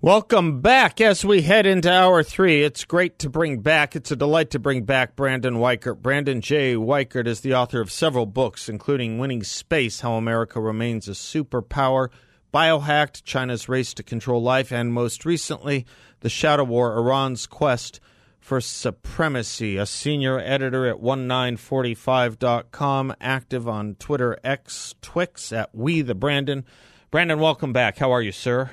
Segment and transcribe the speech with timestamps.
[0.00, 2.62] Welcome back as we head into hour three.
[2.62, 6.02] It's great to bring back, it's a delight to bring back Brandon Weichert.
[6.02, 6.76] Brandon J.
[6.76, 12.10] Weichert is the author of several books, including Winning Space How America Remains a Superpower,
[12.54, 15.84] Biohacked China's Race to Control Life, and most recently,
[16.20, 17.98] The Shadow War Iran's Quest
[18.38, 19.78] for Supremacy.
[19.78, 26.64] A senior editor at 1945.com, active on Twitter X, Twix at We the Brandon.
[27.10, 27.98] Brandon, welcome back.
[27.98, 28.70] How are you, sir?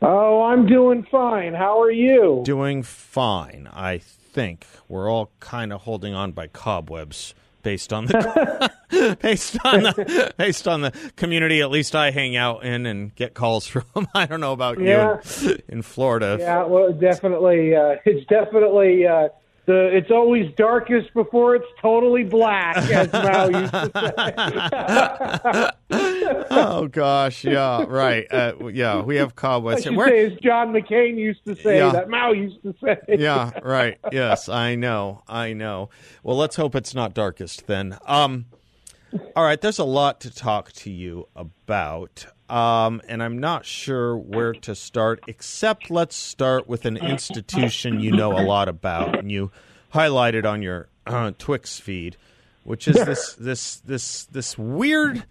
[0.00, 1.54] Oh, I'm doing fine.
[1.54, 2.42] How are you?
[2.44, 4.66] Doing fine, I think.
[4.88, 8.70] We're all kind of holding on by cobwebs based on the
[9.20, 13.34] based on the based on the community at least I hang out in and get
[13.34, 13.84] calls from.
[14.14, 15.18] I don't know about Yeah.
[15.40, 16.36] you in, in Florida.
[16.38, 17.74] Yeah, well, definitely.
[17.74, 19.28] Uh, it's definitely uh,
[19.68, 19.96] the.
[19.96, 25.70] It's always darkest before it's totally black, as Mao used to say.
[26.50, 28.26] oh gosh, yeah, right.
[28.32, 29.84] Uh, yeah, we have I cobwebs.
[29.84, 31.92] should Where- say, as John McCain used to say, Yeah.
[31.92, 32.96] that Mao used to say.
[33.08, 33.98] yeah, right.
[34.10, 35.22] Yes, I know.
[35.28, 35.90] I know.
[36.24, 37.96] Well, let's hope it's not darkest then.
[38.06, 38.46] Um
[39.36, 42.26] all right, there's a lot to talk to you about.
[42.48, 48.10] Um, and I'm not sure where to start, except let's start with an institution you
[48.10, 49.50] know a lot about, and you
[49.92, 52.16] highlighted on your uh, Twix feed,
[52.64, 55.24] which is this this this this weird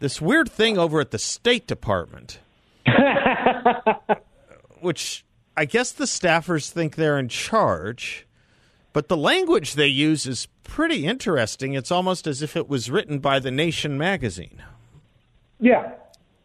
[0.00, 2.40] this weird thing over at the State Department
[4.80, 5.24] which
[5.56, 8.26] I guess the staffers think they're in charge,
[8.92, 11.74] but the language they use is pretty interesting.
[11.74, 14.62] It's almost as if it was written by the Nation magazine.
[15.60, 15.92] Yeah.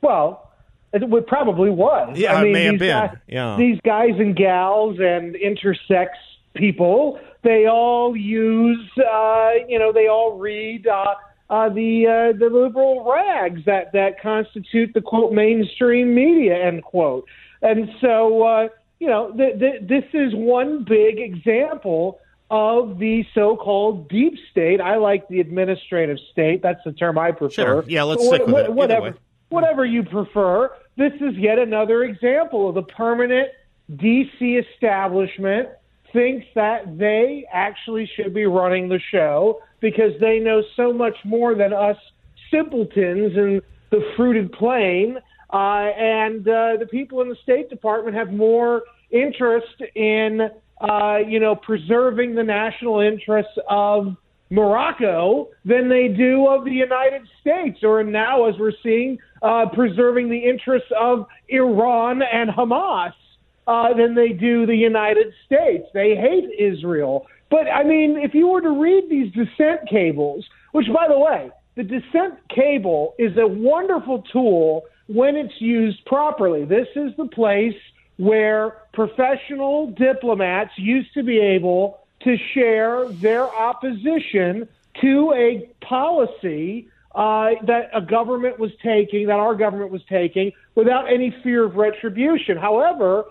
[0.01, 0.51] Well,
[0.93, 2.17] it would probably was.
[2.17, 2.89] Yeah, I it may have been.
[2.89, 3.55] Guys, Yeah.
[3.57, 6.09] These guys and gals and intersex
[6.53, 11.15] people, they all use, uh, you know, they all read uh,
[11.49, 17.25] uh, the uh, the liberal rags that that constitute the quote mainstream media end quote.
[17.61, 18.67] And so, uh,
[18.99, 22.19] you know, th- th- this is one big example
[22.49, 24.79] of the so-called deep state.
[24.79, 26.61] I like the administrative state.
[26.61, 27.49] That's the term I prefer.
[27.51, 27.83] Sure.
[27.87, 28.73] Yeah, let's But stick with it.
[28.73, 29.13] Whatever, way.
[29.49, 30.69] Whatever you prefer.
[30.97, 33.49] This is yet another example of the permanent
[33.93, 35.69] DC establishment
[36.13, 41.55] thinks that they actually should be running the show because they know so much more
[41.55, 41.97] than us
[42.51, 45.17] simpletons in the fruited plain.
[45.53, 50.41] Uh, and uh, the people in the State Department have more interest in,
[50.81, 54.15] uh, you know, preserving the national interests of
[54.49, 60.29] Morocco than they do of the United States, or now, as we're seeing, uh, preserving
[60.29, 63.13] the interests of Iran and Hamas
[63.67, 65.85] uh, than they do the United States.
[65.93, 67.27] They hate Israel.
[67.49, 71.51] But, I mean, if you were to read these dissent cables, which, by the way,
[71.75, 76.65] the dissent cable is a wonderful tool when it's used properly.
[76.65, 77.75] This is the place
[78.17, 84.67] where professional diplomats used to be able to share their opposition
[85.01, 91.11] to a policy uh, that a government was taking, that our government was taking, without
[91.11, 92.57] any fear of retribution.
[92.57, 93.25] However,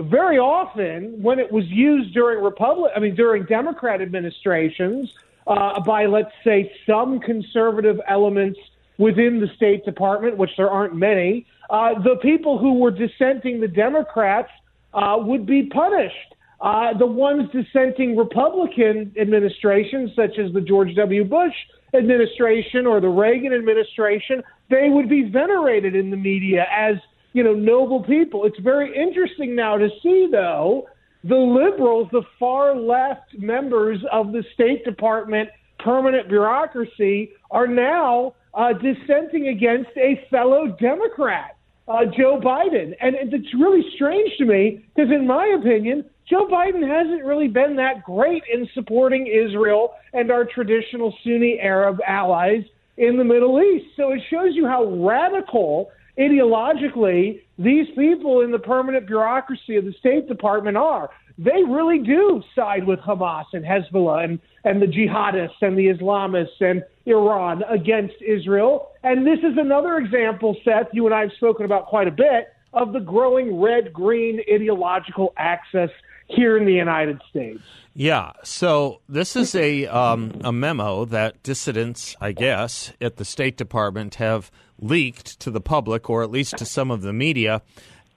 [0.00, 5.12] very often when it was used during Republic, I mean during Democrat administrations
[5.48, 8.60] uh, by let's say some conservative elements
[8.96, 13.66] within the State Department, which there aren't many, uh, the people who were dissenting the
[13.66, 14.50] Democrats
[14.94, 16.34] uh, would be punished.
[16.60, 21.24] Uh, the ones dissenting Republican administrations, such as the George W.
[21.24, 21.54] Bush
[21.94, 26.96] administration or the Reagan administration, they would be venerated in the media as
[27.32, 28.44] you know noble people.
[28.44, 30.88] It's very interesting now to see, though,
[31.24, 35.48] the liberals, the far left members of the State Department
[35.82, 41.56] permanent bureaucracy, are now uh, dissenting against a fellow Democrat,
[41.88, 42.94] uh, Joe Biden.
[43.00, 47.76] And, it's really strange to me because, in my opinion, Joe Biden hasn't really been
[47.76, 52.62] that great in supporting Israel and our traditional Sunni Arab allies
[52.96, 53.86] in the Middle East.
[53.96, 59.94] So it shows you how radical ideologically these people in the permanent bureaucracy of the
[59.98, 61.10] State Department are.
[61.38, 66.60] They really do side with Hamas and Hezbollah and, and the jihadists and the Islamists
[66.60, 68.90] and Iran against Israel.
[69.02, 72.48] And this is another example, Seth, you and I have spoken about quite a bit,
[72.72, 75.90] of the growing red green ideological axis
[76.28, 77.60] here in the United States.
[77.94, 78.32] Yeah.
[78.42, 84.14] So this is a um, a memo that dissidents, I guess, at the State Department
[84.16, 87.62] have leaked to the public, or at least to some of the media,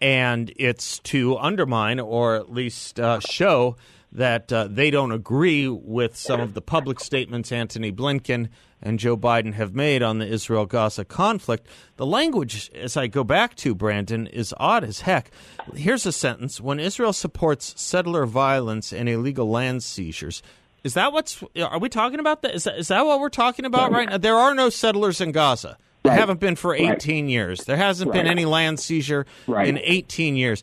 [0.02, 3.76] and it's to undermine or at least uh, show
[4.12, 8.50] that uh, they don't agree with some of the public statements Antony Blinken
[8.82, 11.68] and Joe Biden have made on the Israel Gaza conflict.
[11.98, 15.32] The language, as I go back to, Brandon, is odd as heck.
[15.76, 20.42] Here's a sentence When Israel supports settler violence and illegal land seizures,
[20.84, 21.44] is that what's.
[21.60, 22.54] Are we talking about that?
[22.54, 24.18] Is that, is that what we're talking about right now?
[24.18, 25.78] There are no settlers in Gaza.
[26.10, 26.20] Right.
[26.20, 26.90] haven't been for 18
[27.26, 27.30] right.
[27.30, 27.66] years.
[27.66, 28.18] There hasn't right.
[28.24, 30.62] been any land seizure in 18 years.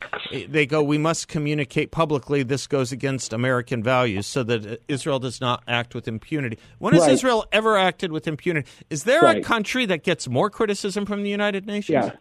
[0.49, 5.41] They go, we must communicate publicly this goes against American values so that Israel does
[5.41, 6.59] not act with impunity.
[6.79, 8.69] When has Israel ever acted with impunity?
[8.91, 12.07] Is there a country that gets more criticism from the United Nations?
[12.07, 12.13] Yeah.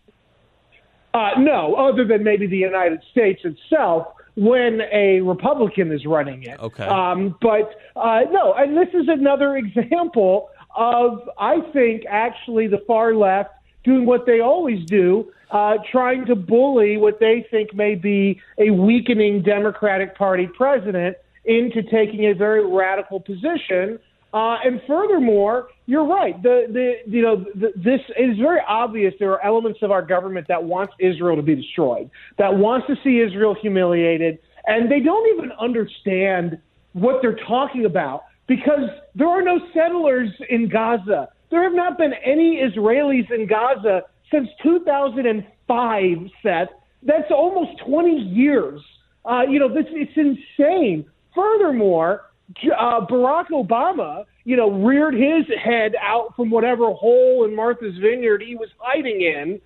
[1.13, 6.59] Uh, no, other than maybe the United States itself when a Republican is running it.
[6.59, 6.85] Okay.
[6.85, 13.13] Um, but uh, no, and this is another example of, I think, actually the far
[13.13, 13.51] left
[13.83, 18.69] doing what they always do, uh, trying to bully what they think may be a
[18.69, 23.99] weakening Democratic Party president into taking a very radical position.
[24.33, 26.41] Uh, and furthermore, you're right.
[26.41, 29.13] The the you know the, this is very obvious.
[29.19, 32.95] There are elements of our government that wants Israel to be destroyed, that wants to
[33.03, 36.59] see Israel humiliated, and they don't even understand
[36.93, 41.29] what they're talking about because there are no settlers in Gaza.
[41.49, 44.01] There have not been any Israelis in Gaza
[44.31, 46.69] since 2005, Seth.
[47.03, 48.81] That's almost 20 years.
[49.25, 51.05] Uh, you know, this it's insane.
[51.35, 52.31] Furthermore,
[52.77, 58.41] uh, Barack Obama, you know, reared his head out from whatever hole in Martha's Vineyard
[58.41, 59.61] he was hiding in,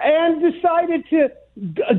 [0.00, 1.28] and decided to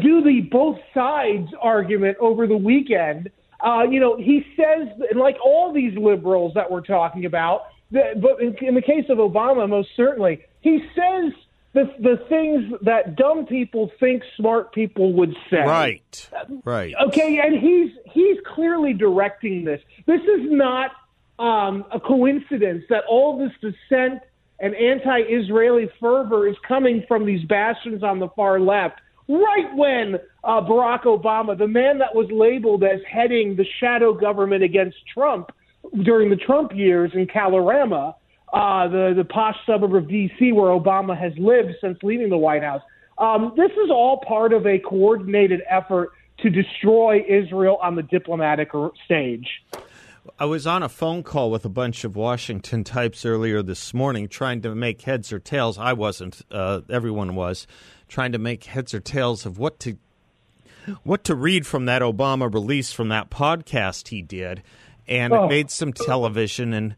[0.01, 3.30] do the both sides argument over the weekend
[3.63, 8.42] uh, you know, he says, like all these liberals that we're talking about, that, but
[8.42, 11.34] in, in the case of Obama, most certainly, he says
[11.74, 15.62] the the things that dumb people think smart people would say.
[15.62, 16.30] Right.
[16.63, 16.94] Right.
[17.08, 19.81] Okay, and he's he's clearly directing this.
[20.06, 20.92] This is not
[21.40, 24.22] um, a coincidence that all this dissent
[24.60, 30.62] and anti-Israeli fervor is coming from these bastions on the far left right when uh,
[30.62, 35.52] Barack Obama, the man that was labeled as heading the shadow government against Trump
[36.04, 38.16] during the Trump years in Kalorama,
[38.54, 40.52] uh, the, the posh suburb of D.C.
[40.52, 42.82] where Obama has lived since leaving the White House.
[43.18, 48.72] Um, this is all part of a coordinated effort to destroy Israel on the diplomatic
[49.06, 49.48] stage.
[50.38, 54.28] I was on a phone call with a bunch of Washington types earlier this morning
[54.28, 55.80] trying to make heads or tails.
[55.80, 57.66] I wasn't, uh, everyone was
[58.12, 59.98] trying to make heads or tails of what to
[61.04, 64.62] what to read from that Obama release from that podcast he did,
[65.08, 65.46] and oh.
[65.46, 66.96] it made some television and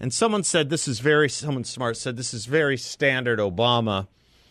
[0.00, 4.08] and someone said this is very someone smart said this is very standard Obama.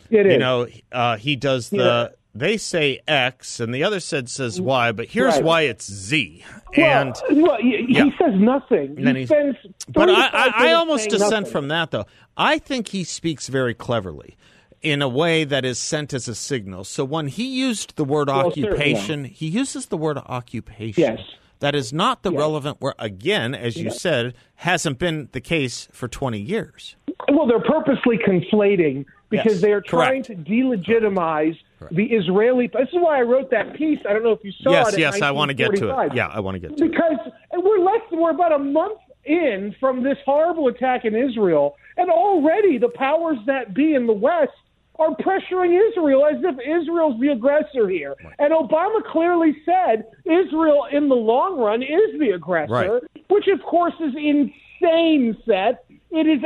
[0.08, 1.76] It you know, uh, he does the.
[1.76, 2.08] Yeah.
[2.36, 5.44] They say X, and the other said says Y, but here's right.
[5.44, 6.44] why it's Z.
[6.74, 8.06] And well, he, yeah.
[8.06, 8.96] he says nothing.
[8.96, 9.56] He spends
[9.88, 11.52] but I, I, I almost dissent nothing.
[11.52, 12.06] from that, though.
[12.36, 14.36] I think he speaks very cleverly
[14.84, 16.84] in a way that is sent as a signal.
[16.84, 21.02] So when he used the word well, occupation, he uses the word occupation.
[21.02, 21.20] Yes.
[21.60, 22.38] That is not the yes.
[22.38, 22.94] relevant word.
[22.98, 24.00] Again, as you yes.
[24.00, 26.96] said, hasn't been the case for 20 years.
[27.32, 29.60] Well, they're purposely conflating because yes.
[29.62, 30.44] they are trying Correct.
[30.44, 31.94] to delegitimize Correct.
[31.94, 32.66] the Israeli.
[32.66, 34.00] This is why I wrote that piece.
[34.06, 34.98] I don't know if you saw yes, it.
[34.98, 36.14] Yes, yes, I want to get to it.
[36.14, 37.32] Yeah, I want to get to because it.
[37.50, 41.76] Because we're less than we're about a month in from this horrible attack in Israel,
[41.96, 44.52] and already the powers that be in the West
[44.98, 48.14] are pressuring Israel as if Israel's the aggressor here.
[48.22, 48.34] Right.
[48.38, 53.02] And Obama clearly said Israel, in the long run, is the aggressor, right.
[53.28, 55.76] which, of course, is insane, Seth.
[56.10, 56.40] It is,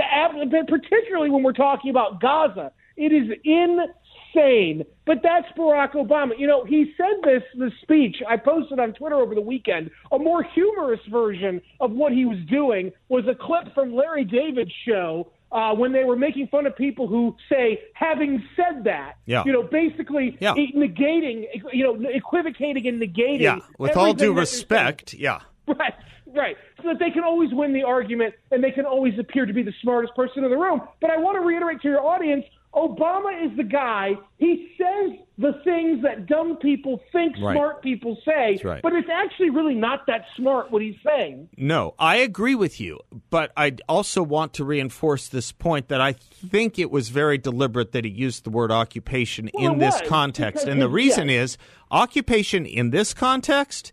[0.66, 4.84] particularly when we're talking about Gaza, it is insane.
[5.04, 6.32] But that's Barack Obama.
[6.38, 9.90] You know, he said this, the speech I posted on Twitter over the weekend.
[10.12, 14.72] A more humorous version of what he was doing was a clip from Larry David's
[14.86, 19.42] show uh, when they were making fun of people who say, having said that, yeah.
[19.46, 20.54] you know, basically yeah.
[20.54, 23.40] negating, you know, equivocating and negating.
[23.40, 25.40] Yeah, with all due respect, yeah.
[25.66, 25.94] Right,
[26.34, 26.56] right.
[26.82, 29.62] So that they can always win the argument and they can always appear to be
[29.62, 30.80] the smartest person in the room.
[31.00, 32.44] But I want to reiterate to your audience
[32.74, 34.12] Obama is the guy.
[34.36, 37.54] He says the things that dumb people think Right.
[37.54, 38.82] smart people say, That's right.
[38.82, 41.48] but it's actually really not that smart what he's saying.
[41.56, 46.12] No, I agree with you, but I also want to reinforce this point that I
[46.12, 50.08] think it was very deliberate that he used the word occupation Well, in this was,
[50.08, 50.66] context.
[50.66, 51.52] And the reason yes.
[51.52, 51.58] is
[51.90, 53.92] occupation in this context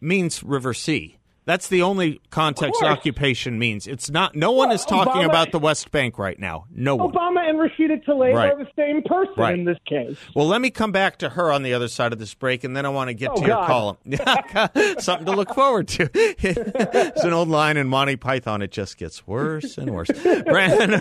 [0.00, 1.16] means River Sea.
[1.46, 3.86] That's the only context occupation means.
[3.86, 6.66] It's not no one is talking Obama- about the West Bank right now.
[6.74, 7.12] No one.
[7.12, 8.52] Obama and Rashida Tlaib Right.
[8.52, 9.54] are the same person Right.
[9.56, 10.16] in this case.
[10.34, 12.76] Well, let me come back to her on the other side of this break, and
[12.76, 13.96] then I want to get Oh, to your column.
[14.98, 16.10] Something to look forward to.
[16.14, 18.60] it's an old line in Monty Python.
[18.60, 20.10] It just gets worse and worse.
[20.46, 21.00] Brandon,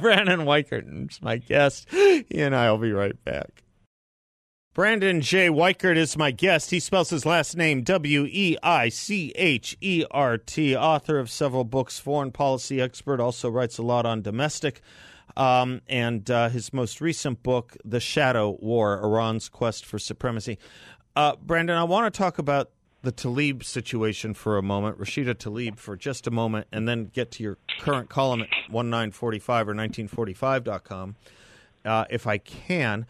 [0.00, 0.46] Brandon
[1.10, 1.88] is my guest.
[1.90, 3.64] He and I will be right back.
[4.72, 5.48] Brandon J.
[5.48, 6.70] Weichert is my guest.
[6.70, 11.28] He spells his last name W E I C H E R T, author of
[11.28, 14.80] several books, foreign policy expert, also writes a lot on domestic.
[15.36, 20.56] Um, and uh, his most recent book, The Shadow War Iran's Quest for Supremacy.
[21.16, 22.70] Uh, Brandon, I want to talk about
[23.02, 27.32] the Tlaib situation for a moment, Rashida Tlaib for just a moment, and then get
[27.32, 31.16] to your current column at 1945 or 1945.com,
[31.84, 33.06] uh, if I can.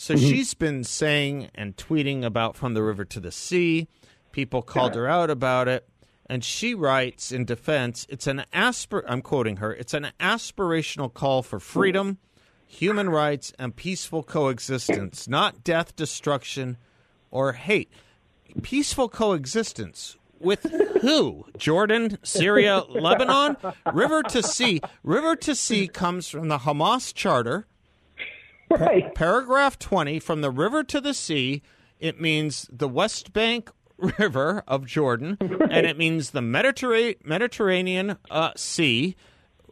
[0.00, 0.28] So mm-hmm.
[0.28, 3.88] she's been saying and tweeting about From the River to the Sea.
[4.30, 5.88] People called her out about it.
[6.26, 11.42] And she writes in defense, it's an aspir I'm quoting her, it's an aspirational call
[11.42, 12.18] for freedom,
[12.64, 16.76] human rights, and peaceful coexistence, not death, destruction,
[17.32, 17.90] or hate.
[18.62, 20.62] Peaceful coexistence with
[21.02, 21.44] who?
[21.56, 23.56] Jordan, Syria, Lebanon?
[23.92, 24.80] River to Sea.
[25.02, 27.66] River to Sea comes from the Hamas Charter.
[28.78, 29.14] Right.
[29.14, 31.62] Paragraph 20 from the river to the sea,
[31.98, 38.52] it means the West Bank River of Jordan, and it means the Mediterra- Mediterranean uh,
[38.56, 39.16] Sea,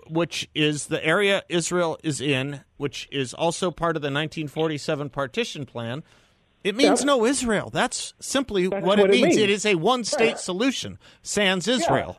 [0.09, 5.67] which is the area Israel is in, which is also part of the 1947 partition
[5.67, 6.03] plan.
[6.65, 7.07] It means Yep.
[7.07, 7.71] no Israel.
[7.71, 9.27] That's simply That's what, it, what it means.
[9.37, 9.37] means.
[9.39, 12.19] It is a one state solution, sans Israel.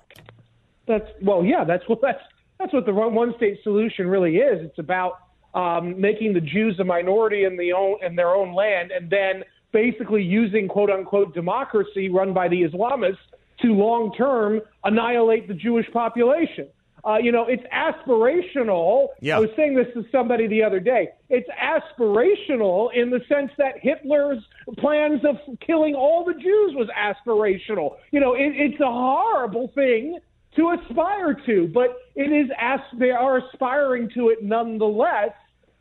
[0.87, 1.63] That's well, yeah.
[1.65, 2.21] That's what that's
[2.59, 4.61] that's what the one state solution really is.
[4.63, 5.19] It's about
[5.57, 9.43] um, making the Jews a minority in the own in their own land, and then
[9.71, 13.17] basically using quote unquote democracy run by the Islamists
[13.61, 16.67] to long term annihilate the Jewish population.
[17.03, 19.07] Uh, you know, it's aspirational.
[19.21, 19.37] Yeah.
[19.37, 21.09] I was saying this to somebody the other day.
[21.29, 24.43] It's aspirational in the sense that Hitler's
[24.77, 27.97] plans of killing all the Jews was aspirational.
[28.11, 30.19] You know, it, it's a horrible thing
[30.57, 35.31] to aspire to, but it is as they are aspiring to it nonetheless.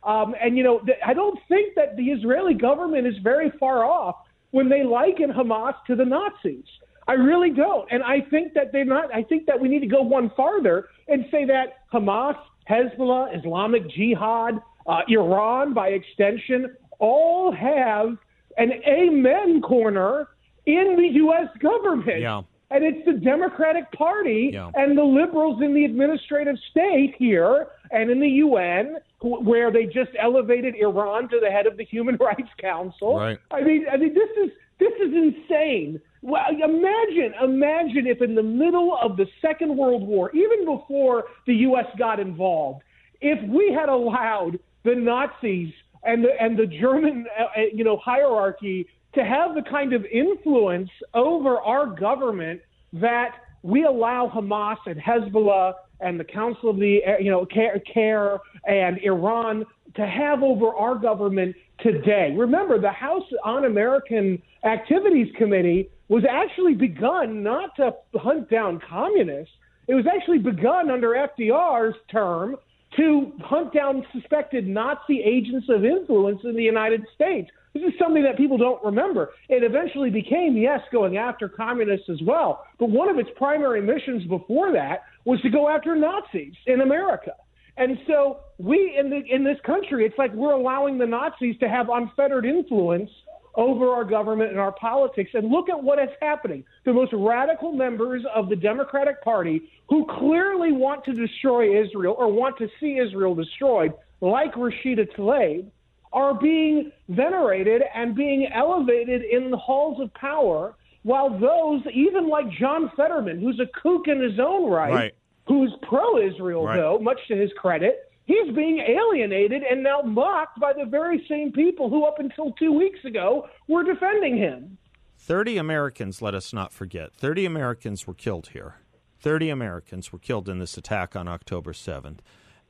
[0.07, 3.85] Um, and you know, th- I don't think that the Israeli government is very far
[3.85, 4.17] off
[4.53, 6.65] when they liken Hamas to the Nazis.
[7.09, 9.15] I really don't, and I think that they're not.
[9.15, 12.37] I think that we need to go one farther and say that Hamas,
[12.71, 18.17] Hezbollah, Islamic Jihad, uh, Iran, by extension, all have
[18.59, 20.29] an amen corner
[20.67, 21.49] in the U.S.
[21.61, 22.21] government.
[22.21, 22.43] Yeah.
[22.71, 24.71] And it's the Democratic Party Yeah.
[24.75, 30.11] and the liberals in the administrative state here and in the UN, where they just
[30.21, 33.17] elevated Iran to the head of the Human Rights Council.
[33.17, 33.39] Right.
[33.51, 36.01] I mean, I mean, this is this is insane.
[36.23, 41.55] Well, imagine, imagine if in the middle of the Second World War, even before the
[41.55, 41.87] U.S.
[41.99, 42.83] got involved,
[43.21, 47.97] if we had allowed the Nazis and the and the German, uh, uh, you know,
[47.97, 52.61] hierarchy to have the kind of influence over our government
[52.93, 53.31] that
[53.67, 58.99] we allow Hamas and Hezbollah and the Council of the, you know, CAIR, CAIR and
[59.03, 59.65] Iran
[59.97, 62.33] to have over our government today.
[62.37, 69.55] Remember, the House Un-American Activities Committee was actually begun not to hunt down communists.
[69.89, 72.57] It was actually begun under FDR's term
[72.97, 77.51] to hunt down suspected Nazi agents of influence in the United States.
[77.77, 79.31] This is something that people don't remember.
[79.49, 82.65] It eventually became, yes, going after communists as well.
[82.79, 87.33] But one of its primary missions before that was to go after Nazis in America.
[87.77, 91.69] And so we in the in this country, it's like we're allowing the Nazis to
[91.69, 93.11] have unfettered influence
[93.55, 95.31] over our government and our politics.
[95.35, 96.65] And look at what is happening.
[96.85, 102.33] The most radical members of the Democratic Party who clearly want to destroy Israel or
[102.33, 105.71] want to see Israel destroyed, like Rashida Tlaib,
[106.17, 112.51] are being venerated and being elevated in the halls of power, while those, even like
[112.59, 115.15] John Fetterman, who's a kook in his own right, Right.
[115.47, 116.77] who's pro Israel, Right.
[116.79, 121.53] though, much to his credit, he's being alienated and now mocked by the very same
[121.53, 124.79] people who, up until two weeks ago, were defending him.
[125.19, 128.77] 30 Americans, let us not forget, 30 Americans were killed here.
[129.21, 132.21] 30 Americans were killed in this attack on October 7th.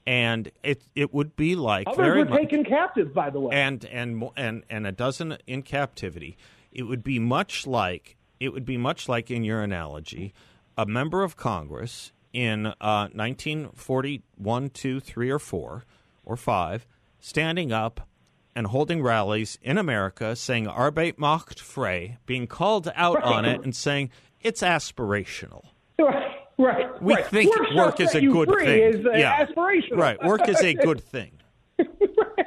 [0.07, 3.55] And it it would be like Others very were much, taken captive, by the way.
[3.55, 6.37] and and and and a dozen in captivity.
[6.73, 10.33] It would be much like it would be much like in your analogy,
[10.77, 15.85] a member of Congress in uh, 1941, two, three, or four,
[16.25, 16.87] or five,
[17.19, 18.07] standing up
[18.55, 23.75] and holding rallies in America, saying "Arbeit macht frei," being called out on it and
[23.75, 24.11] saying
[24.43, 25.65] it's aspirational.
[25.99, 27.03] right, right.
[27.03, 27.27] We right.
[27.27, 29.01] think Work work is a good thing.
[29.01, 29.97] Is, uh, yeah, aspirational.
[29.97, 31.33] Right, work is a good thing.
[31.79, 32.47] right.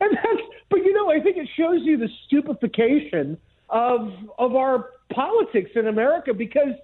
[0.00, 3.38] And that's, but you know, I think it shows you the stupefaction
[3.70, 6.74] of of our politics in America because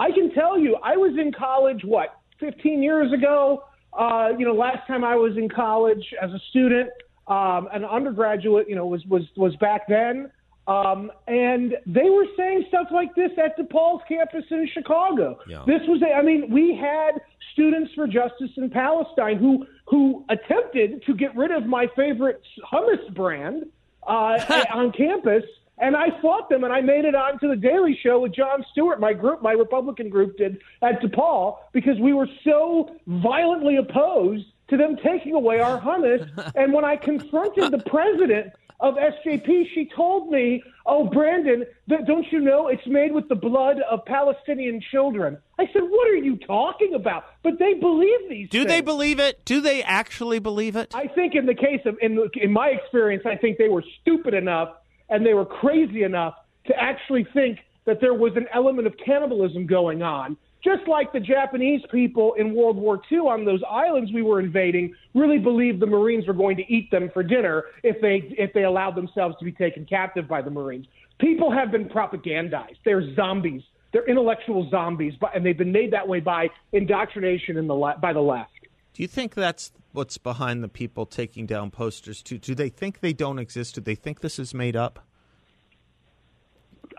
[0.00, 3.64] I can tell you, I was in college what 15 years ago.
[3.92, 6.88] Uh, you know, last time I was in college as a student,
[7.26, 10.30] um, an undergraduate, you know, was was was back then.
[10.66, 15.38] Um, and they were saying stuff like this at DePaul's campus in Chicago.
[15.48, 15.64] Yeah.
[15.66, 17.20] This was, a, I mean, we had
[17.52, 22.40] students for justice in Palestine who who attempted to get rid of my favorite
[22.72, 23.66] hummus brand
[24.06, 25.42] uh, on campus,
[25.78, 29.00] and I fought them, and I made it onto the Daily Show with Jon Stewart,
[29.00, 34.76] my group, my Republican group, did at DePaul because we were so violently opposed to
[34.76, 36.26] them taking away our hummus.
[36.54, 38.52] and when I confronted the president
[38.82, 43.36] of SJP, she told me, "Oh, Brandon, th- don't you know it's made with the
[43.36, 48.50] blood of Palestinian children?" I said, "What are you talking about?" But they believe these.
[48.50, 48.70] Do things.
[48.70, 49.44] they believe it?
[49.44, 50.94] Do they actually believe it?
[50.94, 54.34] I think in the case of in in my experience, I think they were stupid
[54.34, 54.70] enough
[55.08, 56.34] and they were crazy enough
[56.66, 60.36] to actually think that there was an element of cannibalism going on.
[60.64, 64.94] Just like the Japanese people in World War II on those islands we were invading
[65.12, 68.62] really believed the Marines were going to eat them for dinner if they if they
[68.62, 70.86] allowed themselves to be taken captive by the Marines.
[71.18, 72.76] People have been propagandized.
[72.84, 73.62] They're zombies.
[73.92, 78.12] They're intellectual zombies, and they've been made that way by indoctrination in the le- by
[78.12, 78.50] the left.
[78.94, 82.38] Do you think that's what's behind the people taking down posters too?
[82.38, 83.74] Do they think they don't exist?
[83.74, 85.06] Do they think this is made up?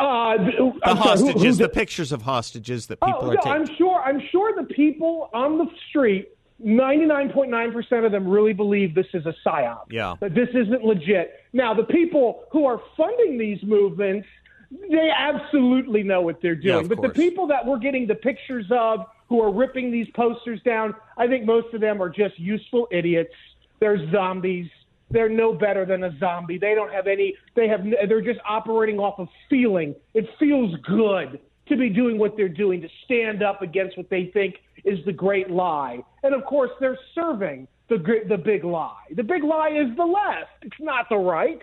[0.04, 3.34] Uh, th- The I'm sorry, who- hostages, the pictures of hostages that people oh, are
[3.36, 3.52] no, taking.
[3.52, 4.02] I'm sure.
[4.02, 6.30] I'm sure the people on the street,
[6.64, 9.86] 99.9% of them, really believe this is a psyop.
[9.90, 10.16] Yeah.
[10.20, 11.40] That this isn't legit.
[11.54, 14.28] Now, the people who are funding these movements,
[14.90, 16.86] they absolutely know what they're doing.
[16.86, 20.62] of but the people that we're getting the pictures of, who are ripping these posters
[20.64, 23.34] down, I think most of them are just useful idiots.
[23.80, 24.70] They're zombies.
[25.12, 26.58] They're no better than a zombie.
[26.58, 27.36] They don't have any.
[27.56, 27.84] They have.
[28.08, 29.96] They're just operating off of feeling.
[30.14, 34.32] It feels good to be doing what they're doing to stand up against what they
[34.34, 36.04] think is the great lie.
[36.24, 39.04] And of course, they're serving the the big lie.
[39.16, 40.52] The big lie is the left.
[40.64, 41.62] It's not the right.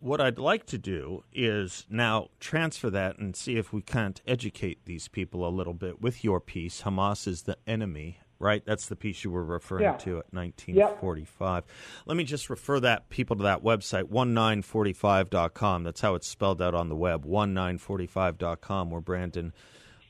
[0.00, 4.84] What I'd like to do is now transfer that and see if we can't educate
[4.84, 6.82] these people a little bit with your piece.
[6.82, 8.62] Hamas is the enemy, right?
[8.64, 9.96] That's the piece you were referring Yeah.
[9.98, 11.64] to at 1945.
[12.06, 15.82] Let me just refer that people to that website, 1945.com.
[15.84, 19.52] That's how it's spelled out on the web, 1945.com, where Brandon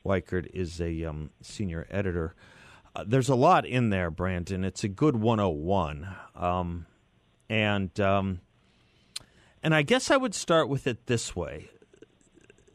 [0.05, 2.35] Weichert is a um, senior editor.
[2.95, 4.65] Uh, there's a lot in there, Brandon.
[4.65, 6.09] It's a good 101.
[6.35, 6.87] Um,
[7.49, 7.99] and.
[8.01, 8.41] Um,
[9.61, 11.69] and I guess I would start with it this way.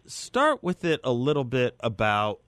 [0.05, 2.41] Start with it a little bit about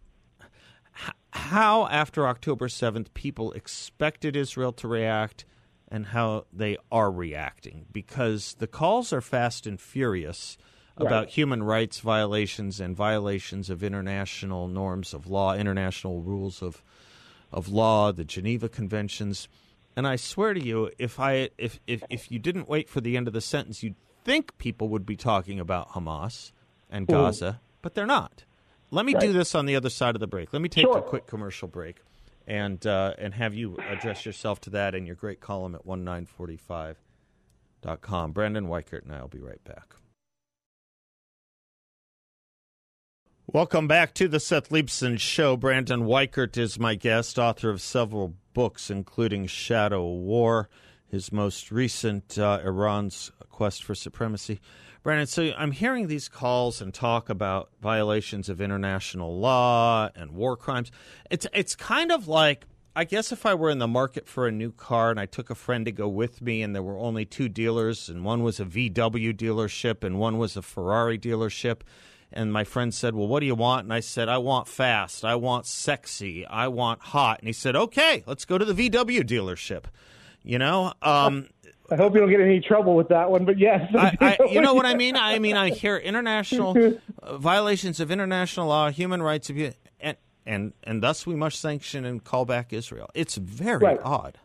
[1.35, 5.45] how, after October 7th, people expected Israel to react
[5.89, 7.85] and how they are reacting.
[7.91, 10.57] Because the calls are fast and furious
[10.97, 11.29] about Right.
[11.29, 16.81] human rights violations and violations of international norms of law, international rules of,
[17.51, 19.47] of law, the Geneva Conventions.
[19.97, 23.17] And I swear to you, if I if, if if you didn't wait for the
[23.17, 26.51] end of the sentence, you'd think people would be talking about Hamas
[26.89, 28.45] and Gaza, but they're not.
[28.95, 30.53] Let me do this on the other side of the break.
[30.53, 30.99] Let me take Sure.
[30.99, 31.97] a quick commercial break,
[32.47, 38.31] and uh, and have you address yourself to that in your great column at 1945.com.
[38.31, 39.95] Brandon Weichert and I will be right back.
[43.47, 45.57] Welcome back to the Seth Leibsohn Show.
[45.57, 50.69] Brandon Weichert is my guest, author of several books, including Shadow War,
[51.05, 54.61] his most recent, uh, Iran's Quest for Supremacy.
[55.05, 60.57] Brandon, so I'm hearing these calls and talk about violations of international law and war
[60.57, 60.91] crimes.
[61.29, 62.65] It's it's kind of like
[62.95, 65.51] I guess if I were in the market for a new car and I took
[65.51, 68.59] a friend to go with me and there were only two dealers and one was
[68.59, 71.81] a VW dealership and one was a Ferrari dealership
[72.33, 75.23] and my friend said, "Well, what do you want?" And I said, "I want fast.
[75.23, 76.47] I want sexy.
[76.47, 79.83] I want hot." And he said, "Okay, let's go to the VW dealership."
[80.45, 81.49] You know, um,
[81.89, 83.81] I hope you don't get any trouble with that one, but yes.
[83.97, 85.15] I, I, you know what I mean?
[85.15, 86.77] I mean, I hear international
[87.23, 92.05] uh, violations of international law, human rights, abu- and and and thus we must sanction
[92.05, 93.09] and call back Israel.
[93.15, 93.99] It's very Right.
[94.03, 94.37] odd.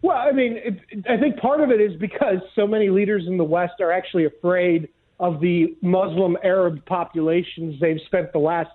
[0.00, 3.36] Well, I mean, it, I think part of it is because so many leaders in
[3.36, 8.70] the West are actually afraid of the Muslim Arab populations they've spent the last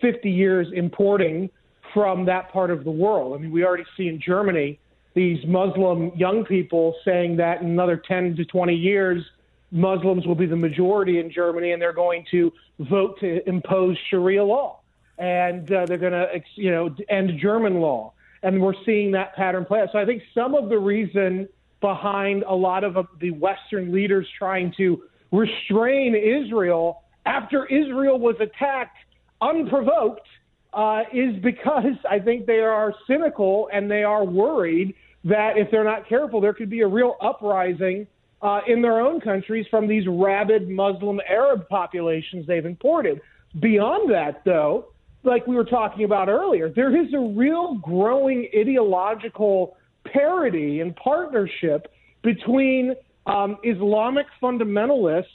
[0.00, 1.50] 50 years importing
[1.94, 3.36] from that part of the world.
[3.36, 4.78] I mean, we already see in Germany
[5.14, 9.22] these Muslim young people saying that in another 10 to 20 years,
[9.70, 14.44] Muslims will be the majority in Germany and they're going to vote to impose Sharia
[14.44, 14.80] law.
[15.18, 18.12] And uh, they're going to, you know, end German law.
[18.42, 19.90] And we're seeing that pattern play out.
[19.92, 21.48] So I think some of the reason
[21.80, 28.36] behind a lot of uh, the Western leaders trying to restrain Israel after Israel was
[28.40, 28.96] attacked
[29.40, 30.26] unprovoked
[30.72, 35.84] uh, is because I think they are cynical and they are worried that if they're
[35.84, 38.06] not careful, there could be a real uprising
[38.40, 43.20] uh, in their own countries from these rabid Muslim Arab populations they've imported.
[43.60, 44.86] Beyond that, though,
[45.22, 49.76] like we were talking about earlier, there is a real growing ideological
[50.12, 52.94] parity and partnership between
[53.26, 55.26] um, Islamic fundamentalists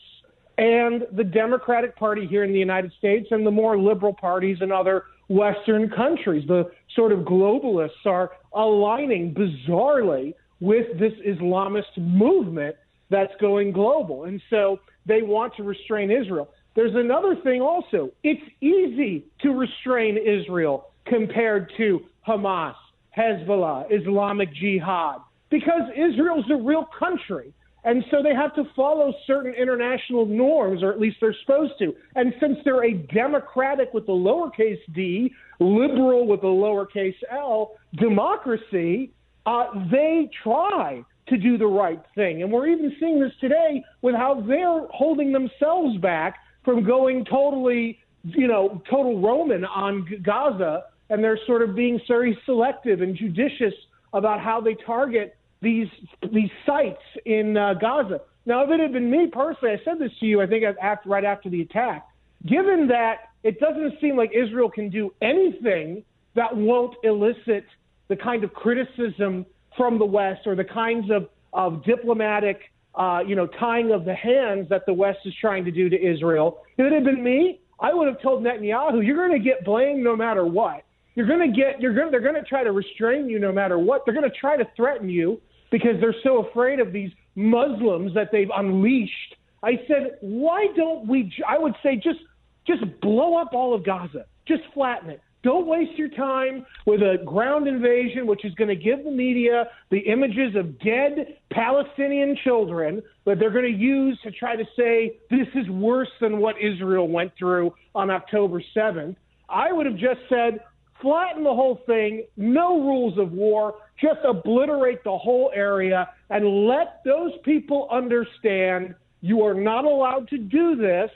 [0.57, 4.71] and the Democratic Party here in the United States and the more liberal parties in
[4.71, 6.47] other Western countries.
[6.47, 12.75] The sort of globalists are aligning bizarrely with this Islamist movement
[13.09, 14.25] that's going global.
[14.25, 16.49] And so they want to restrain Israel.
[16.75, 18.11] There's another thing also.
[18.23, 22.75] It's easy to restrain Israel compared to Hamas,
[23.17, 27.53] Hezbollah, Islamic Jihad, because Israel's a real country.
[27.87, 31.95] And so they have to follow certain international norms, or at least they're supposed to.
[32.15, 39.13] And since they're a democratic with a lowercase d, liberal with a lowercase l, democracy,
[39.45, 42.43] uh, they try to do the right thing.
[42.43, 47.99] And we're even seeing this today with how they're holding themselves back from going totally,
[48.23, 50.83] you know, total Roman on Gaza.
[51.09, 53.73] And they're sort of being very selective and judicious
[54.11, 55.87] about how they target these
[56.31, 58.21] these sites in uh, Gaza.
[58.45, 61.09] Now, if it had been me personally, I said this to you, I think after,
[61.09, 62.07] right after the attack.
[62.45, 66.03] Given that it doesn't seem like Israel can do anything
[66.35, 67.65] that won't elicit
[68.07, 72.59] the kind of criticism from the West or the kinds of, of diplomatic,
[72.95, 75.97] uh, you know, tying of the hands that the West is trying to do to
[75.99, 76.63] Israel.
[76.77, 80.03] If it had been me, I would have told Netanyahu, "You're going to get blamed
[80.03, 80.83] no matter what.
[81.15, 81.81] You're going to get.
[81.81, 82.11] You're going.
[82.11, 84.03] They're going to try to restrain you no matter what.
[84.05, 88.29] They're going to try to threaten you because they're so afraid of these Muslims that
[88.31, 89.35] they've unleashed.
[89.63, 91.33] I said, why don't we?
[91.47, 92.19] I would say just
[92.65, 95.21] just blow up all of Gaza, just flatten it.
[95.43, 99.65] Don't waste your time with a ground invasion, which is going to give the media
[99.91, 105.17] the images of dead Palestinian children that they're going to use to try to say
[105.29, 109.15] this is worse than what Israel went through on October 7th.
[109.47, 110.59] I would have just said,
[111.01, 117.01] flatten the whole thing, no rules of war, just obliterate the whole area and let
[117.05, 121.09] those people understand you are not allowed to do this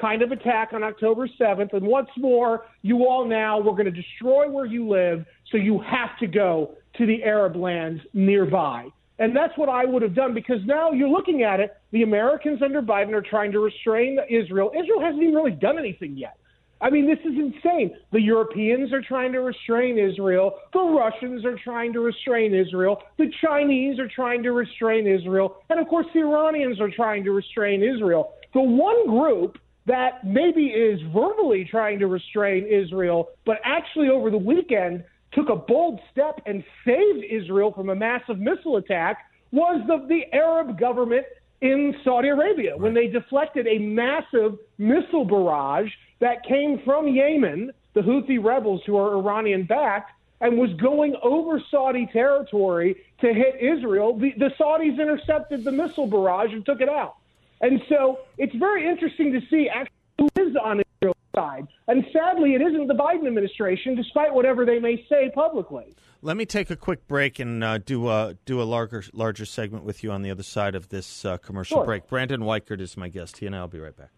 [0.00, 1.72] kind of attack on October 7th.
[1.72, 5.80] And once more, you all now, we're going to destroy where you live, so you
[5.80, 8.88] have to go to the Arab lands nearby.
[9.18, 11.76] And that's what I would have done because now you're looking at it.
[11.92, 14.72] The Americans under Biden are trying to restrain Israel.
[14.76, 16.36] Israel hasn't even really done anything yet.
[16.84, 17.96] I mean, this is insane.
[18.12, 20.56] The Europeans are trying to restrain Israel.
[20.74, 23.02] The Russians are trying to restrain Israel.
[23.16, 25.62] The Chinese are trying to restrain Israel.
[25.70, 28.34] And of course, the Iranians are trying to restrain Israel.
[28.52, 34.36] The one group that maybe is verbally trying to restrain Israel, but actually over the
[34.36, 40.06] weekend took a bold step and saved Israel from a massive missile attack was the,
[40.06, 41.24] the Arab government
[41.62, 45.88] in Saudi Arabia when they deflected a massive missile barrage
[46.20, 51.62] that came from Yemen, the Houthi rebels who are Iranian backed, and was going over
[51.70, 54.18] Saudi territory to hit Israel.
[54.18, 57.16] The, the Saudis intercepted the missile barrage and took it out.
[57.60, 61.66] And so it's very interesting to see actually who is on Israel's side.
[61.88, 65.94] And sadly, it isn't the Biden administration, despite whatever they may say publicly.
[66.20, 69.84] Let me take a quick break and uh, do a do a larger larger segment
[69.84, 71.84] with you on the other side of this uh, commercial sure.
[71.84, 72.06] break.
[72.06, 73.38] Brandon Weichert is my guest.
[73.38, 74.10] He and I'll be right back.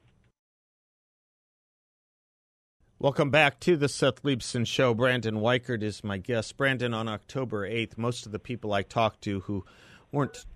[2.98, 4.94] Welcome back to the Seth Leibsohn Show.
[4.94, 6.56] Brandon Weichert is my guest.
[6.56, 9.66] Brandon, on October 8th, most of the people I talked to who
[10.12, 10.46] weren't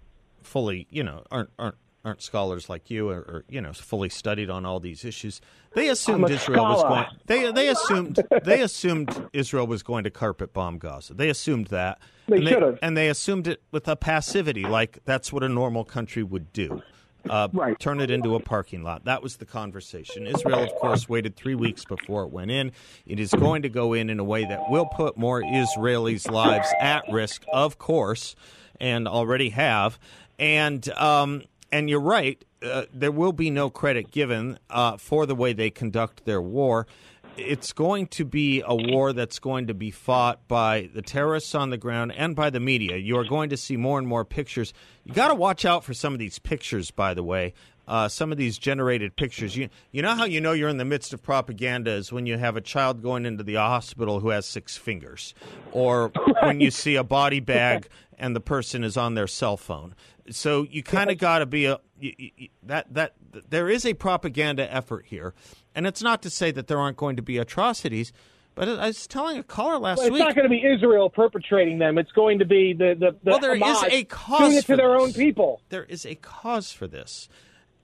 [0.42, 4.48] fully, you know, aren't, aren't, aren't scholars like you or, or you know, fully studied
[4.48, 5.42] on all these issues,
[5.74, 6.72] they assumed Israel scholar.
[6.72, 11.12] was going, they, they assumed, they assumed Israel was going to carpet bomb Gaza.
[11.12, 11.98] They assumed that.
[12.26, 12.78] They and have.
[12.80, 16.80] And they assumed it with a passivity, like that's what a normal country would do.
[17.28, 17.78] Uh, Right.
[17.78, 19.04] turn it into a parking lot.
[19.04, 20.26] That was the conversation.
[20.26, 22.72] Israel, of course, waited three weeks before it went in.
[23.06, 26.68] It is going to go in in a way that will put more Israelis' lives
[26.80, 28.34] at risk, of course,
[28.80, 29.98] and already have.
[30.38, 32.42] And um, and you're right.
[32.62, 36.86] Uh, there will be no credit given uh, for the way they conduct their war.
[37.36, 41.70] It's going to be a war that's going to be fought by the terrorists on
[41.70, 42.96] the ground and by the media.
[42.96, 44.72] You are going to see more and more pictures.
[45.04, 47.54] You got to watch out for some of these pictures, by the way.
[47.88, 49.56] Uh, some of these generated pictures.
[49.56, 52.38] You you know how you know you're in the midst of propaganda is when you
[52.38, 55.34] have a child going into the hospital who has six fingers,
[55.72, 56.12] or
[56.42, 59.96] when you see a body bag and the person is on their cell phone.
[60.30, 63.14] So you kind of got to be a you, you, that that
[63.48, 65.34] there is a propaganda effort here,
[65.74, 68.12] and it's not to say that there aren't going to be atrocities.
[68.56, 70.22] But I was telling a caller last Well, it's week.
[70.24, 71.96] not going to be Israel perpetrating them.
[71.98, 74.64] It's going to be the the, the Well, there is Hamas a cause doing it
[74.64, 75.02] for to their this.
[75.02, 75.62] own people.
[75.68, 77.28] there is a cause for this,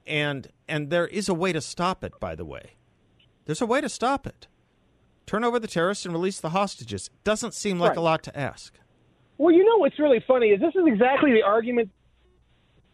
[0.07, 2.19] and and there is a way to stop it.
[2.21, 2.73] By the way,
[3.45, 4.49] there's a way to stop it.
[5.25, 7.11] Turn over the terrorists and release the hostages.
[7.25, 7.99] Doesn't seem like Right.
[7.99, 8.75] a lot to ask.
[9.39, 11.91] Well, you know what's really funny is this is exactly the argument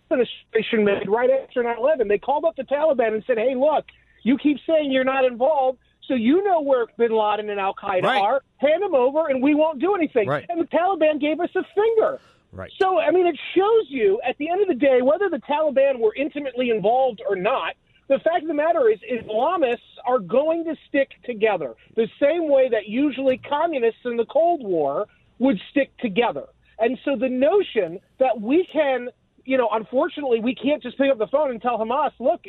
[0.09, 2.09] the administration made right after 9/11.
[2.09, 3.87] They called up the Taliban and said, "Hey, look,
[4.23, 8.03] you keep saying you're not involved." So you know where Bin Laden and Al Qaeda
[8.03, 8.21] Right.
[8.21, 8.43] are.
[8.59, 10.29] Hand them over, and we won't do anything.
[10.29, 10.45] Right.
[10.49, 12.21] And the Taliban gave us a finger.
[12.53, 12.71] Right.
[12.79, 16.01] So, I mean, it shows you at the end of the day, whether the Taliban
[16.01, 17.77] were intimately involved or not,
[18.09, 22.69] the fact of the matter is, Islamists are going to stick together the same way
[22.69, 25.07] that usually communists in the Cold War
[25.39, 26.47] would stick together.
[26.79, 29.09] And so the notion that we can,
[29.45, 32.41] you know, unfortunately, we can't just pick up the phone and tell Hamas, look,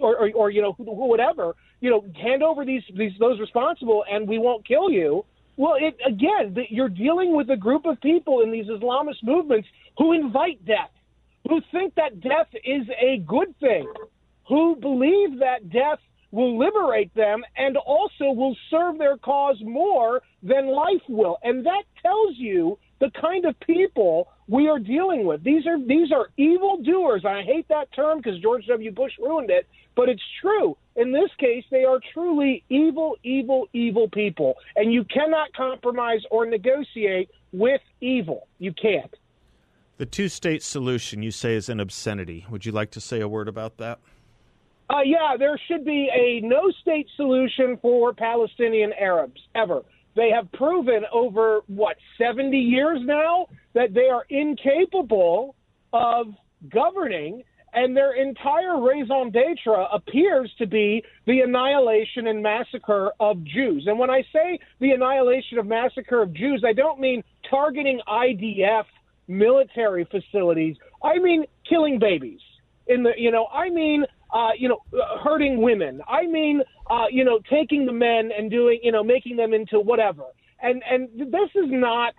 [0.00, 4.28] or, or, or you know, whatever, you know, hand over these, these those responsible and
[4.28, 5.24] we won't kill you.
[5.56, 9.68] Well, it, again, the, you're dealing with a group of people in these Islamist movements
[9.98, 10.90] who invite death,
[11.48, 13.92] who think that death is a good thing,
[14.48, 15.98] who believe that death
[16.30, 21.38] will liberate them and also will serve their cause more than life will.
[21.42, 25.44] And that tells you the kind of people we are dealing with.
[25.44, 27.24] These are these are evil doers.
[27.24, 28.90] I hate that term because George W.
[28.90, 30.76] Bush ruined it, but it's true.
[30.96, 34.54] In this case, they are truly evil, evil, evil people.
[34.74, 38.48] And you cannot compromise or negotiate with evil.
[38.58, 39.14] You can't.
[39.98, 42.44] The two-state solution you say is an obscenity.
[42.50, 44.00] Would you like to say a word about that?
[44.88, 49.82] Uh, yeah, there should be a no state solution for Palestinian Arabs ever.
[50.16, 55.54] They have proven over, what, 70 years now that they are incapable
[55.92, 56.26] of
[56.72, 63.84] governing, and their entire raison d'etre appears to be the annihilation and massacre of Jews.
[63.86, 68.84] And when I say the annihilation of massacre of Jews, I don't mean targeting IDF
[69.28, 72.40] military facilities, I mean killing babies.
[72.88, 74.80] In the, you know, I mean uh, you know,
[75.22, 76.00] hurting women.
[76.08, 79.80] I mean, uh, you know, taking the men and doing, you know, making them into
[79.80, 80.24] whatever.
[80.62, 82.14] And and this is not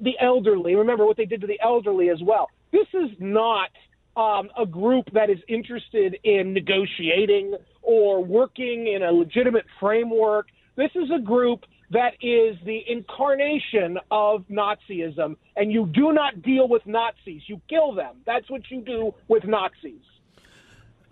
[0.00, 0.74] the elderly.
[0.74, 2.48] Remember what they did to the elderly as well.
[2.72, 3.70] This is not
[4.16, 10.48] um, a group that is interested in negotiating or working in a legitimate framework.
[10.76, 16.68] This is a group that is the incarnation of Nazism, and you do not deal
[16.68, 17.42] with Nazis.
[17.46, 18.16] You kill them.
[18.26, 20.02] That's what you do with Nazis.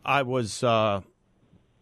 [0.04, 1.02] I was uh,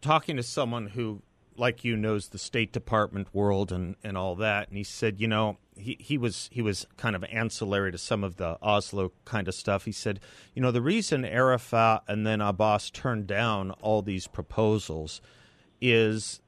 [0.01, 1.21] talking to someone who,
[1.57, 5.27] like you, knows the State Department world and, and all that, and he said, you
[5.27, 9.47] know, he, he was he was kind of ancillary to some of the Oslo kind
[9.47, 9.85] of stuff.
[9.85, 10.19] He said,
[10.53, 15.21] you know, the reason Arafat and then Abbas turned down all these proposals
[15.81, 16.41] is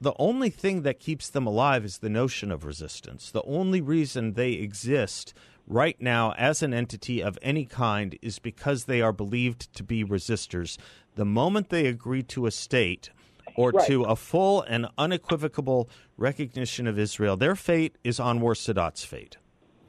[0.00, 3.30] the only thing that keeps them alive is the notion of resistance.
[3.30, 5.34] The only reason they exist
[5.66, 10.04] right now as an entity of any kind is because they are believed to be
[10.04, 10.78] resistors.
[11.16, 13.10] The moment they agree to a state
[13.58, 13.86] or Right.
[13.88, 19.36] to a full and unequivocal recognition of Israel, their fate is Anwar Sadat's fate.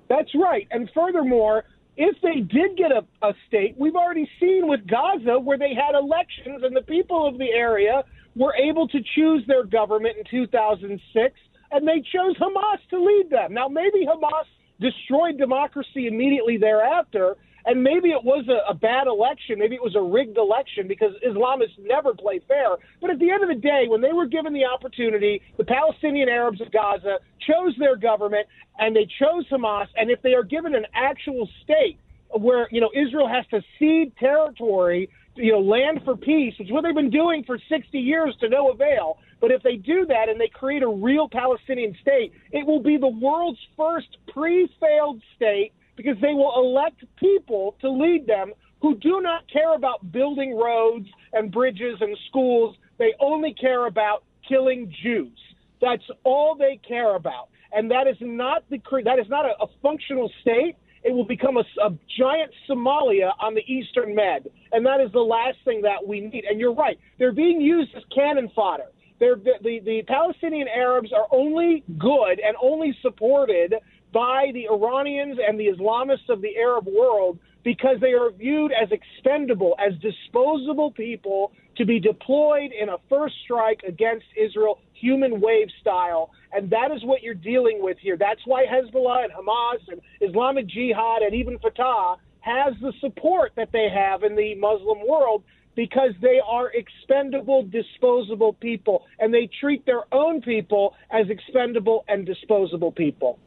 [0.08, 0.68] That's right.
[0.72, 5.60] And furthermore, if they did get a, a state, we've already seen with Gaza where
[5.60, 8.04] they had elections and the people of the area
[8.36, 11.36] were able to choose their government in 2006,
[11.72, 13.54] and they chose Hamas to lead them.
[13.54, 14.46] Now, maybe Hamas
[14.80, 17.38] destroyed democracy immediately thereafter,
[17.70, 19.60] and maybe it was a, a bad election.
[19.60, 22.70] Maybe it was a rigged election because Islamists never play fair.
[23.00, 26.30] But at the end of the day, when they were given the opportunity, the Palestinian
[26.30, 28.48] Arabs of Gaza chose their government
[28.80, 29.86] and they chose Hamas.
[29.96, 32.00] And if they are given an actual state
[32.32, 36.72] where you know Israel has to cede territory, you know, land for peace, which is
[36.74, 39.20] what they've been doing for 60 years to no avail.
[39.40, 42.98] But if they do that and they create a real Palestinian state, it will be
[42.98, 49.20] the world's first pre-failed state because they will elect people to lead them who do
[49.22, 52.78] not care about building roads and bridges and schools.
[52.98, 55.38] They only care about killing Jews.
[55.82, 57.50] That's all they care about.
[57.74, 60.78] And that is not the that is not a, a functional state.
[61.04, 65.20] It will become a, a giant Somalia on the Eastern Med, and that is the
[65.20, 66.46] last thing that we need.
[66.50, 68.88] And you're right; they're being used as cannon fodder.
[69.20, 73.76] They're, the, the, the Palestinian Arabs are only good and only supported
[74.12, 78.90] by the Iranians and the Islamists of the Arab world because they are viewed as
[78.92, 85.68] expendable, as disposable people to be deployed in a first strike against Israel, human wave
[85.82, 86.32] style.
[86.52, 88.18] And that is what you're dealing with here.
[88.18, 93.72] That's why Hezbollah and Hamas and Islamic Jihad and even Fatah has the support that
[93.72, 95.44] they have in the Muslim world
[95.76, 102.26] because they are expendable, disposable people, and they treat their own people as expendable and
[102.26, 103.40] disposable people.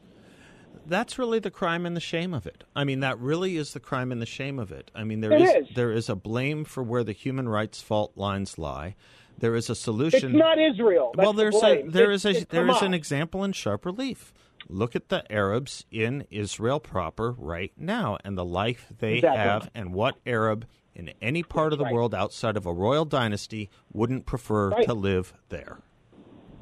[0.85, 2.63] That's really the crime and the shame of it.
[2.75, 4.91] I mean, that really is the crime and the shame of it.
[4.93, 5.75] I mean, there is, is.
[5.75, 8.95] there is a blame for where the human rights fault lines lie.
[9.37, 10.31] There is a solution.
[10.31, 11.11] It's not Israel.
[11.15, 11.91] That's well, the there's a blame.
[11.91, 14.33] there It's- is a there is an example in sharp relief.
[14.69, 19.37] Look at the Arabs in Israel proper right now and the life they Exactly.
[19.41, 20.65] have, and what Arab
[20.95, 21.93] in any part of the Right.
[21.93, 24.85] world outside of a royal dynasty wouldn't prefer Right.
[24.85, 25.79] to live there.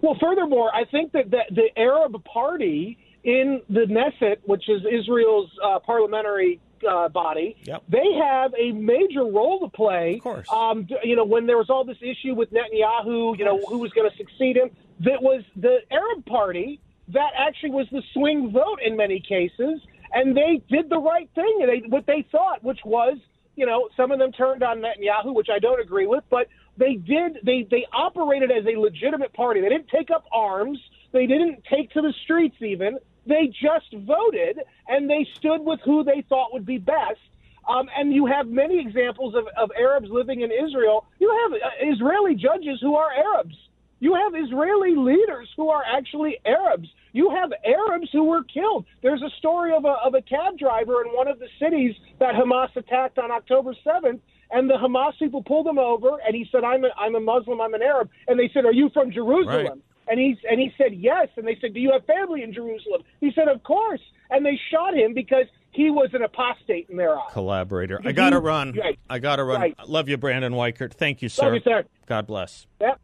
[0.02, 5.50] Well, furthermore, I think that the, the Arab Party in the Knesset, which is Israel's
[5.64, 7.84] uh, parliamentary uh, body, Yep.
[7.90, 10.16] they have a major role to play.
[10.16, 10.48] Of course.
[10.52, 13.92] Um, you know, when there was all this issue with Netanyahu, you know, who was
[13.92, 16.80] going to succeed him, that was the Arab Party
[17.10, 19.82] that actually was the swing vote in many cases,
[20.14, 21.60] and they did the right thing.
[21.66, 23.18] They what they thought, which was,
[23.56, 26.96] you know, some of them turned on Netanyahu, which I don't agree with, but they
[26.96, 27.40] did.
[27.44, 29.62] They they operated as a legitimate party.
[29.62, 30.80] They didn't take up arms.
[31.12, 32.98] They didn't take to the streets even.
[33.26, 37.20] They just voted and they stood with who they thought would be best.
[37.68, 41.06] Um, and you have many examples of, of Arabs living in Israel.
[41.20, 43.56] You have uh, Israeli judges who are Arabs.
[44.00, 46.90] You have Israeli leaders who are actually Arabs.
[47.14, 48.86] You have Arabs who were killed.
[49.04, 52.34] There's a story of a, of a cab driver in one of the cities that
[52.34, 56.64] Hamas attacked on October 7th, and the Hamas people pulled him over, and he said,
[56.64, 57.62] "I'm a, I'm a Muslim.
[57.62, 59.82] I'm an Arab." And they said, "Are you from Jerusalem?" Right.
[60.08, 61.28] And he and he said yes.
[61.38, 64.60] And they said, "Do you have family in Jerusalem?" He said, "Of course." And they
[64.72, 67.32] shot him because he was an apostate in their eyes.
[67.32, 68.02] Collaborator.
[68.04, 68.74] I got to run.
[68.74, 69.00] right.
[69.10, 69.62] I got to run.
[69.62, 69.76] Right.
[69.88, 70.94] Love you, Brandon Weichert.
[70.94, 71.46] Thank you, sir.
[71.46, 71.84] Love you, sir.
[72.08, 72.66] God bless.
[72.80, 73.00] Yep.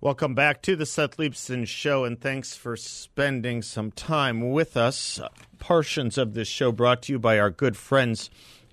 [0.00, 5.20] Welcome back to the Seth Leibsohn Show, and thanks for spending some time with us.
[5.60, 8.28] Portions of this show brought to you by our good friends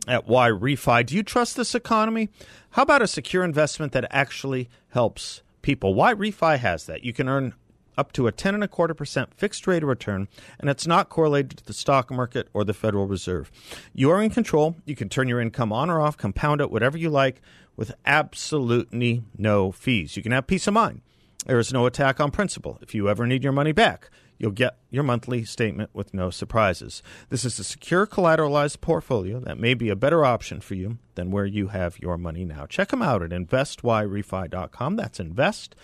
[0.07, 1.05] at Y Refi.
[1.05, 2.29] Do you trust this economy?
[2.71, 5.93] How about a secure investment that actually helps people?
[5.93, 7.03] Y Refi has that.
[7.03, 7.53] You can earn
[7.95, 10.27] up to a ten and a quarter percent fixed rate of return,
[10.59, 13.51] and it's not correlated to the stock market or the Federal Reserve.
[13.93, 14.77] You are in control.
[14.85, 17.39] You can turn your income on or off, compound it, whatever you like,
[17.75, 20.17] with absolutely no fees.
[20.17, 21.01] You can have peace of mind.
[21.45, 22.79] There is no attack on principle.
[22.81, 27.03] If you ever need your money back, you'll get your monthly statement with no surprises.
[27.29, 31.29] This is a secure collateralized portfolio that may be a better option for you than
[31.29, 32.65] where you have your money now.
[32.65, 34.95] Check them out at investyrefy.com.
[34.95, 35.75] That's invest,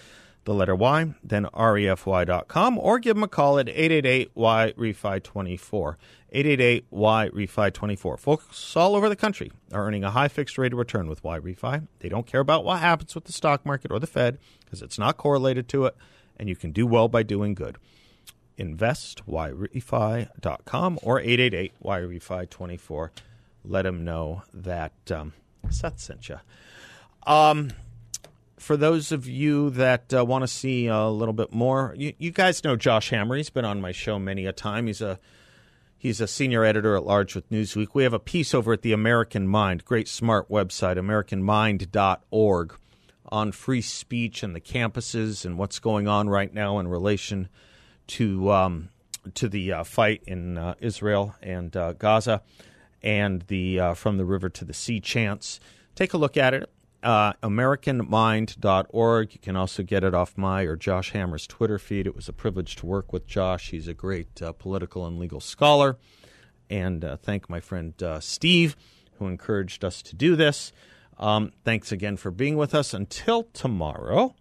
[0.46, 5.96] the letter Y, then refy.com, or give them a call at 888-Y-REFI24.
[6.34, 8.20] 888-Y-REFI24.
[8.20, 11.88] Folks all over the country are earning a high fixed rate of return with Y-Refi.
[12.00, 15.00] They don't care about what happens with the stock market or the Fed because it's
[15.00, 15.96] not correlated to it,
[16.38, 17.78] and you can do well by doing good.
[18.58, 23.10] InvestYRefy.com or 888-Y-REFI24.
[23.64, 25.34] Let them know that um,
[25.70, 26.40] Seth sent you.
[27.26, 27.72] Um,
[28.58, 32.32] for those of you that uh, want to see a little bit more, you, you
[32.32, 33.36] guys know Josh Hammer.
[33.36, 34.86] He's been on my show many a time.
[34.88, 35.20] He's a
[36.06, 37.96] He's a senior editor at large with Newsweek.
[37.96, 42.76] We have a piece over at the American Mind, great smart website, AmericanMind.org,
[43.30, 47.50] on free speech and the campuses and what's going on right now in relation
[48.08, 48.90] to um,
[49.34, 52.42] to the uh, fight in uh, Israel and uh, Gaza
[53.02, 55.60] and the uh, from the river to the sea chants.
[55.96, 56.70] Take a look at it.
[57.02, 59.34] Uh, AmericanMind.org.
[59.34, 62.08] You can also get it off my or Josh Hammer's Twitter feed.
[62.08, 63.70] It was a privilege to work with Josh.
[63.70, 65.98] He's a great uh, political and legal scholar.
[66.68, 68.76] And uh, thank my friend Steve,
[69.20, 70.74] who encouraged us to do this.
[71.20, 72.94] Um, thanks again for being with us.
[72.94, 74.36] Until tomorrow,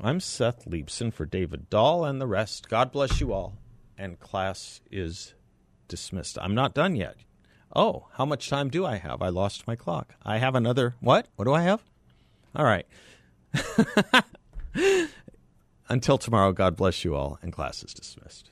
[0.00, 2.68] I'm Seth Leibsohn for David Dahl and the rest.
[2.68, 3.58] God bless you all.
[3.98, 5.34] And class is
[5.88, 6.38] dismissed.
[6.40, 7.16] I'm not done yet.
[7.74, 9.22] Oh, how much time do I have?
[9.22, 10.14] I lost my clock.
[10.22, 10.94] I have another.
[11.00, 11.28] What?
[11.36, 11.82] What do I have?
[12.54, 12.86] All right.
[15.88, 18.51] Until tomorrow, God bless you all, and class is dismissed.